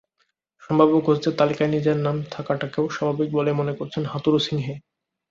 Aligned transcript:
সম্ভাব্য 0.63 0.93
কোচদের 1.01 1.33
তালিকায় 1.39 1.71
নিজের 1.71 1.97
নাম 2.05 2.17
থাকাটাকেও 2.31 2.85
স্বাভাবিক 2.89 3.29
বলেই 3.31 3.55
মনে 3.59 3.73
করছেন 3.79 4.03
হাথুরুসিংহে। 4.05 4.73